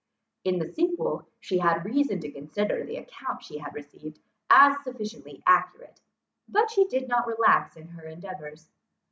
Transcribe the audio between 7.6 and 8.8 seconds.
in her endeavours.